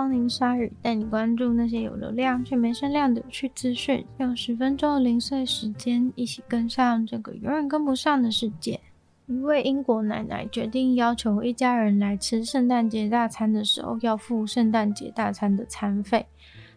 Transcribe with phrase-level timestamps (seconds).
[0.00, 4.02] 光临鲨鱼，带你关注那些有流量却没声量的有趣资讯。
[4.16, 8.80] 用十分钟的零碎时间，一起跟上这个永远跟不上的世界。
[9.26, 16.24] 一位英国奶奶决定要求一家人来吃圣诞节大餐的时候，要付圣诞节大餐的餐费。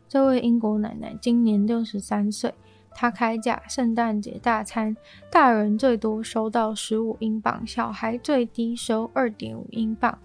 [0.10, 2.54] 这位英国奶奶今年六十三岁，
[2.94, 4.98] 她开价圣诞节大餐，
[5.32, 10.20] 大人最多收到十五英镑，小孩最低收二点五英镑。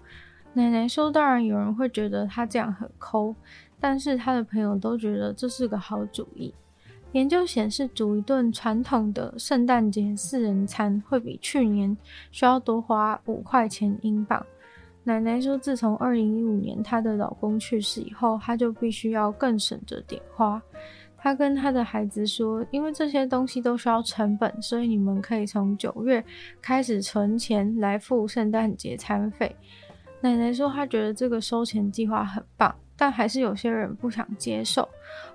[0.59, 3.33] 奶奶说：“当然，有人会觉得她这样很抠，
[3.79, 6.53] 但是她的朋友都觉得这是个好主意。
[7.13, 11.95] 研究显示，煮一顿传统的圣诞节四人餐会比去年
[12.29, 14.45] 需要多花五块钱英镑。
[15.05, 20.61] 奶奶说，自从二零一五年她的老公去世以后，她就必须要更省着点花。
[21.17, 26.21] 她跟她的孩子说，因为这些东西都需要成本，所以你们可以从九月
[26.61, 29.55] 开始存钱来付圣诞节餐费。”
[30.21, 34.87] 奶奶说，她觉得这个收钱计划很棒，但还是有些人不想接受。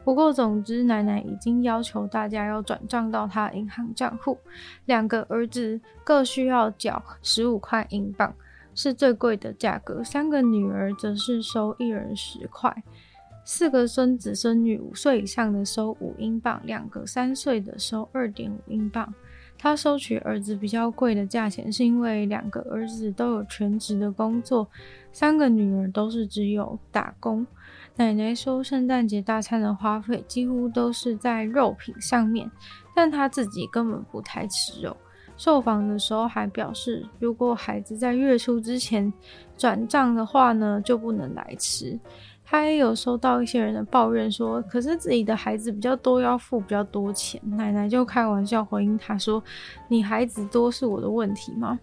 [0.04, 4.38] 不过，总之，奶奶已经要求大家要转账到她银行账户。
[4.84, 8.34] 两个儿子各需要缴十五块英镑，
[8.74, 10.04] 是最贵的价格。
[10.04, 12.82] 三个女儿则是收一人十块。
[13.46, 19.12] 四个孙子孙女五岁以上的收五英镑，两个三岁的收二点五英镑。
[19.64, 24.68] 他收取儿子比较贵的价钱，是因为两个儿子都有全职的工作，
[25.10, 27.46] 三个女儿都是只有打工。
[27.96, 32.50] 奶奶说，圣诞节大餐的花费几乎都是在肉品上面，
[32.94, 34.94] 但她自己根本不太吃肉。
[35.38, 39.10] 受访的时候还表示，如果孩子在月初之前
[39.56, 41.98] 转账的话呢，就不能来吃。
[42.44, 47.40] 他也有收到一些人的抱怨说，可是自己的孩子比较多，要付比较多钱。
[47.44, 49.42] 奶奶就开玩笑回应他说
[49.88, 51.78] ：“你孩子多是我的问题吗？”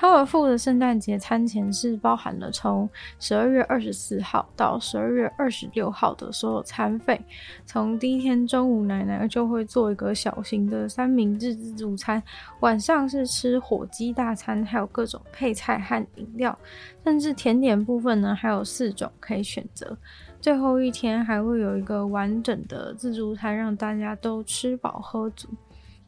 [0.00, 2.88] 他们付的圣诞节餐前是包含了从
[3.18, 7.20] 十二月二十四号到十二月二十六号的所有餐费。
[7.66, 12.22] 从第一天中午，奶奶就会做一个小型的三明治自助餐，
[12.60, 16.58] 晚上是吃火鸡大餐，还有各种配菜和饮料，
[17.04, 19.94] 甚至甜点部分呢还有四种可以选择。
[20.40, 25.46] 最后一天还会有一个完整的自助餐，让大家都吃饱喝足。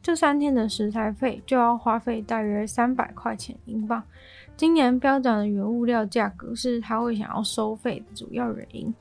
[0.02, 4.02] 这三天的食材费就要花费大约三百块钱英镑。
[4.56, 8.92] 今年标涨的原物料价格是他会想要收费的主要原因，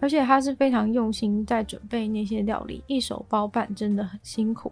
[0.00, 4.70] 而且他是非常用心在准备那些料理，一手包办真的很辛苦。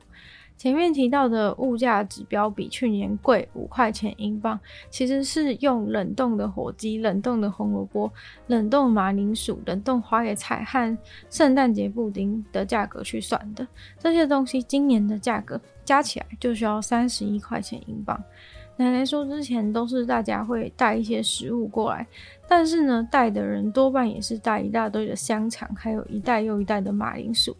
[0.58, 4.58] 前面提到的物价指标比去年贵五块钱英镑，
[4.90, 8.12] 其实是用冷冻的火鸡、冷冻的红萝卜、
[8.48, 10.98] 冷冻马铃薯、冷冻花椰菜和
[11.30, 13.64] 圣诞节布丁的价格去算的。
[14.00, 18.20] 这些东西今年的价格加起来就需要三十一块钱英镑。
[18.76, 22.06] 奶奶说，之前都是大家会带一些食物过来，
[22.48, 27.56] 但是呢，带的人多半也是带一大堆的香肠，还有一袋又一袋的马铃薯。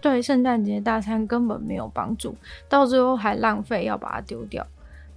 [0.00, 2.34] 对圣诞节大餐根本没有帮助，
[2.68, 4.66] 到最后还浪费，要把它丢掉。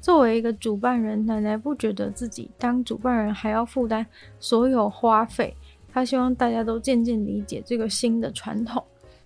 [0.01, 4.05] 作为一个主办人，奶奶不觉得自己当主办人还要负担
[4.39, 5.53] 所有花费。
[5.91, 8.81] 她希望大家都渐渐理解这个新的传统。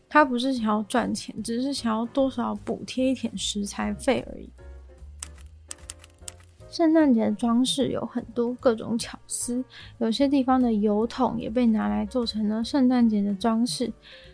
[0.09, 4.49] 她不是想要赚钱，只是想要多少补贴一点食材费而已。
[6.69, 9.63] 圣诞节的装饰有很多各种巧思，
[9.99, 13.93] 有些地方的油桶也被拿来做成了圣诞节的装饰。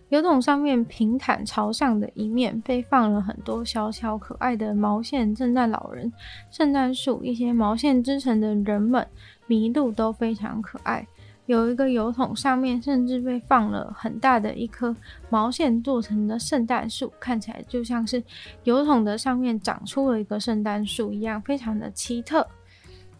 [0.10, 6.12] 油桶上面平坦朝上的一面被放了很多小巧可爱的毛线圣诞老人、
[6.50, 9.08] 圣诞树、一些毛线织成的人们、
[9.48, 11.08] 麋鹿都非常可爱。
[11.46, 14.96] 有一个油桶上面甚至被放了很大的一棵
[15.30, 18.24] 毛线做成的圣诞树，看起来就像是
[18.66, 22.48] 油桶的上面长出了一个圣诞树一样，非常的奇特。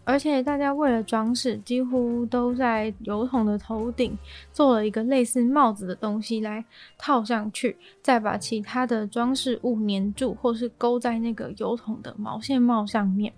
[0.04, 4.18] 而且大家为了装饰，几乎都在油桶的头顶
[4.52, 6.64] 做了一个类似帽子的东西来
[6.98, 13.32] 套上去，再把其他的装饰物粘住，或是勾在那个油桶的毛线帽上面。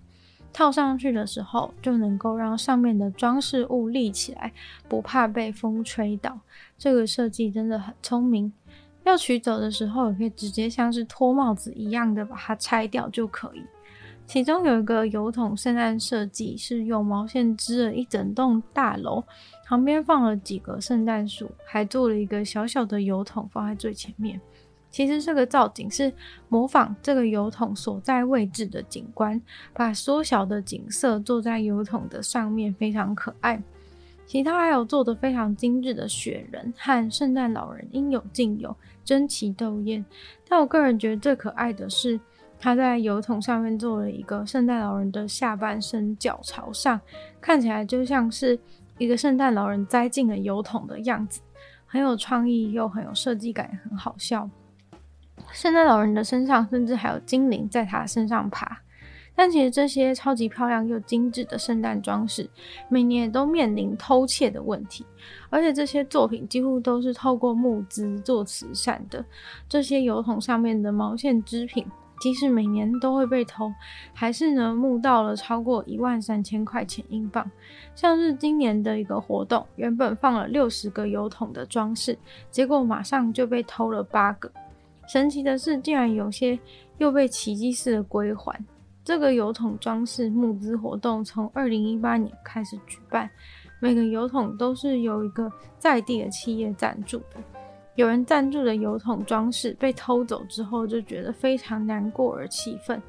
[0.53, 4.53] 套上去的时候，就能够让上面的装饰物立起来，
[4.89, 6.39] 不怕被风吹倒。
[6.79, 8.53] 这个设计真的很聪明。
[9.05, 13.63] 要取走的时候，也可以直接像是脱帽子一样的把它拆掉就可以。
[14.33, 19.23] 其中有一个邮筒圣诞设计是用毛线织了一整栋大楼，
[19.67, 24.41] 旁边放了几个圣诞树，还做了一个小小的邮筒放在最前面。
[24.91, 26.11] 其实这个造景是
[26.49, 29.39] 模仿这个邮筒所在位置的景观，
[29.75, 33.63] 把缩小的景色做在邮筒的上面，非常可爱。
[34.25, 38.75] 其他还有做的非常精致的雪人和圣诞老人应有尽有，
[39.05, 40.03] 争奇斗艳。
[40.49, 42.19] 但我个人觉得最可爱的是，
[42.63, 47.01] 他在油桶上面做了一个圣诞老人的下半身脚朝上，
[47.41, 48.57] 看起来就像是
[48.99, 51.41] 一个圣诞老人栽进了油桶的样子，
[51.87, 54.49] 很有创意又很有设计感，很好笑。
[55.51, 58.79] 圣诞老人的身上甚至还有精灵在他身上爬。
[59.35, 62.49] 但其实这些超级漂亮又精致的圣诞装饰，
[62.89, 65.05] 每年都面临偷窃的问题。
[65.51, 69.25] 而且这些作品几乎都是透过募资做慈善的。
[69.69, 71.85] 这些油桶上面的毛线织品，
[72.23, 73.75] 即使每年都会被偷，
[74.15, 77.51] 还是呢募到了超过一万三千块钱英镑。
[77.97, 82.17] 像是今年的一个活动，原本放了六十个油桶的装饰，
[82.49, 84.49] 结果马上就被偷了八个。
[85.09, 86.57] 神奇的是，竟然有些
[86.99, 88.57] 又被奇迹似的归还。
[89.03, 93.29] 这个油桶装饰募资活动从二零一八年开始举办，
[93.81, 97.62] 每个油桶都是由一个在地的企业赞助的。
[97.95, 103.01] 有人赞助的油桶装饰被偷走之后，就觉得非常难过而气愤。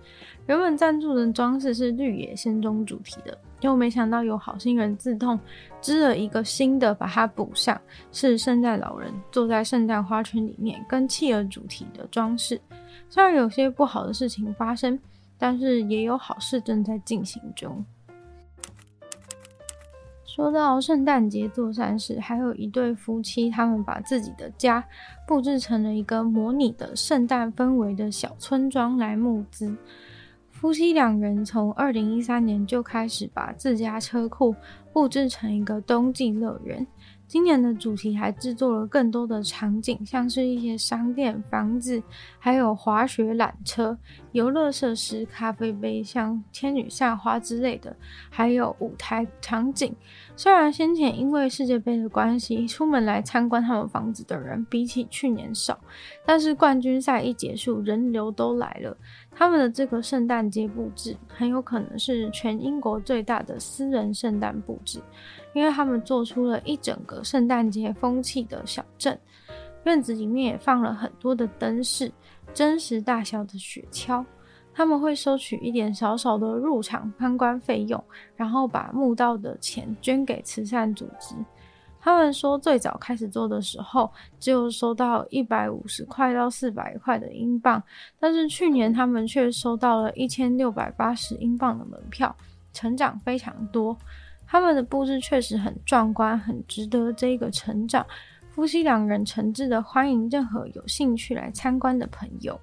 [0.47, 5.39] 原本赞助的装饰是绿野仙踪主题的，又没想到有好心人自动
[5.81, 7.79] 织了一个新的把它补上，
[8.11, 12.59] 是圣诞老人坐在圣诞花圈里面跟企鹅主题的装饰。
[13.09, 14.99] 虽然有些不好的事情发生。
[15.35, 17.83] 但是也有好事正在进行中。
[20.35, 24.83] 说到圣诞节做善事，还有一对夫妻，他们把自己的家
[25.27, 29.77] 布置成了一个模拟的圣诞氛围的小村庄来募资。
[30.49, 34.55] 夫妻两人从二零一三年就开始把自家车库
[34.91, 36.87] 布置成一个冬季乐园。
[37.27, 42.01] 今年的主题还制作了更多的场景，像是一些商店、房子，
[42.39, 43.95] 还有滑雪缆车、
[44.33, 47.95] 游乐设施、咖啡杯，像天女散花之类的，
[48.29, 49.95] 还有舞台场景。
[50.35, 55.79] 虽然先前因为世界杯的关系，出门来参观他们房子的人比起去年少，
[56.25, 58.97] 但是冠军赛一结束，人流都来了。
[59.31, 64.99] 他们的这个圣诞节布置很有可能是全英国最大的私人圣诞布置。
[65.53, 69.15] 因为他们做出了一整个圣诞节风气的小镇，
[69.83, 72.11] 院子里面也放了很多的灯饰，
[72.53, 74.25] 真实大小的雪橇。
[74.75, 78.03] 他们会收取一点少少的入场参观费用，
[78.35, 81.35] 然后把募到的钱捐给慈善组织。
[81.99, 87.81] 他们说，最早开始做的时候，只有收到一百五十块到四百块的英镑，
[88.19, 92.35] 但是去年他们却收到了一千六百八十英镑的门票，
[92.73, 93.95] 成长非常多。
[94.47, 98.03] 他们的布置确实很壮观，很值得这个成长。
[98.53, 102.59] 夫妻两人诚挚的欢迎任何有兴趣来参观的朋友。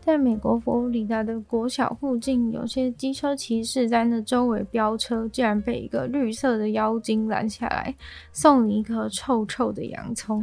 [0.00, 7.92] 在美国佛罗里达的国小附近，有些机车骑士在那周围飙车，竟然被一个绿色的妖精拦下来，
[8.32, 10.42] 送你一颗臭臭的洋葱。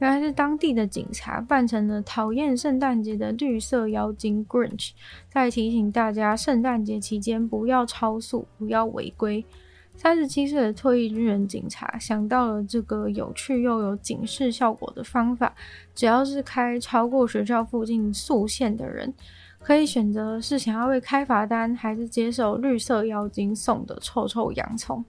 [0.00, 4.90] 原来是当地的警察扮成了讨厌圣诞节的绿色妖精 Grinch，
[5.30, 9.42] 在提醒大家圣诞节期间不要超速，不要违规。
[9.96, 15.52] 三十七岁的退役军人警察想到了这个有趣又有警示效果的方法，
[15.94, 19.12] 只要是开超过学校附近速限的人，
[19.58, 25.04] 可以选择是想要被开罚单，还是接受绿色妖精送的臭臭洋葱。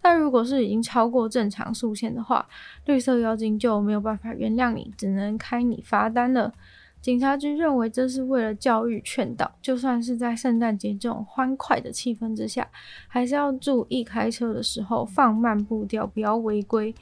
[0.00, 2.48] 但如果是已经超过正常速限的话，
[2.86, 6.52] 绿色妖精就没有办法原谅你，只能开你罚单了。
[7.02, 12.68] 警察局认为这是为了教育劝导，就算是在圣诞节这种欢快的气氛之下，
[13.08, 16.94] 还是要注意开车的时候放慢步调，不要违规，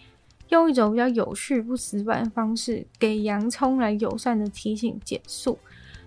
[0.50, 5.58] 用一种比较有序不死板的方式，给洋葱来友善的提醒减速。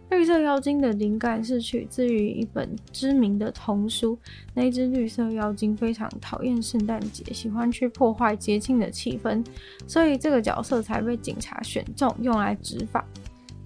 [0.10, 4.18] 绿色妖精的灵感是取自于一本知名的童书。
[4.54, 9.46] 那只绿色妖精非常讨厌圣诞节，喜欢去破坏节庆的气氛，
[9.88, 13.06] 所以这个角色才被警察选中用来执法。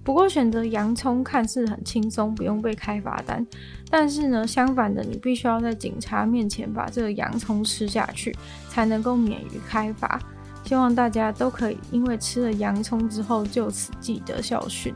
[0.06, 3.44] 不过选择洋葱看似很轻松，不用被开罚单，
[3.90, 8.32] 但是呢，相反的，你必须要在警察面前把这个洋葱吃下去，
[8.68, 10.20] 才能够免于开罚。
[10.64, 14.94] 希望大家都可以因为吃了洋葱之后就此记得校训。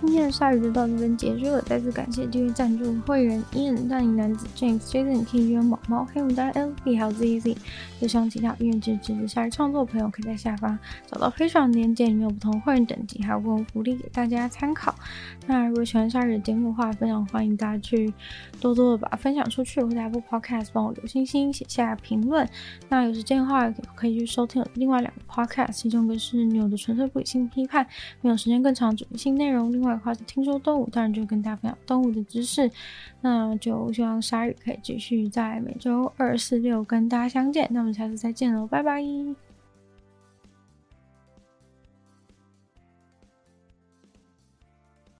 [0.00, 7.54] 今天的鲨鱼就到这边结束了，再次感谢订阅赞助会员 Ian、大龄男子 James、Jason、K、约毛毛、黑牡丹、LV 还有 ZZ。
[8.00, 14.94] 有想其他愿意支持鲨鱼创作的朋友，可以在下方找到非常链接，里面有不同会员等级，还有不同福利给大家参考。
[15.46, 18.10] 那如果喜欢鲨鱼的节目的话，非常欢迎大家去
[18.58, 22.48] 多多的把它分享出去，或者 Apple Podcast 帮我留星星、写下评论。
[22.88, 27.84] 那有时间的话，可以去收听另外两个 Podcast，其中一个是《牛的纯粹不理性批判》，
[28.22, 32.70] 没有时间更长主题性内容；另外的话是《听说动物》，当然就跟大家分享动物的知识。
[33.20, 37.68] 那就希望鲨鱼可以继续在每周二、四、六跟大家相见。
[37.70, 39.49] 那我们下次再见喽，拜拜。